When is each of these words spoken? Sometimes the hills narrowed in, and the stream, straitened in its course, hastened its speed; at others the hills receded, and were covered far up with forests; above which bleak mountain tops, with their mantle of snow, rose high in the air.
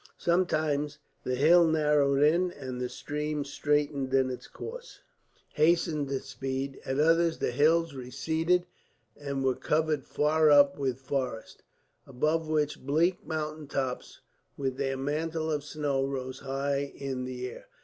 Sometimes 0.17 0.97
the 1.23 1.35
hills 1.35 1.71
narrowed 1.71 2.23
in, 2.23 2.49
and 2.49 2.81
the 2.81 2.89
stream, 2.89 3.45
straitened 3.45 4.11
in 4.15 4.31
its 4.31 4.47
course, 4.47 5.01
hastened 5.53 6.09
its 6.11 6.25
speed; 6.29 6.79
at 6.87 6.99
others 6.99 7.37
the 7.37 7.51
hills 7.51 7.93
receded, 7.93 8.65
and 9.15 9.43
were 9.43 9.53
covered 9.53 10.07
far 10.07 10.49
up 10.49 10.75
with 10.79 10.97
forests; 10.99 11.61
above 12.07 12.47
which 12.49 12.83
bleak 12.83 13.23
mountain 13.27 13.67
tops, 13.67 14.21
with 14.57 14.77
their 14.77 14.97
mantle 14.97 15.51
of 15.51 15.63
snow, 15.63 16.03
rose 16.03 16.39
high 16.39 16.91
in 16.95 17.25
the 17.25 17.47
air. 17.47 17.67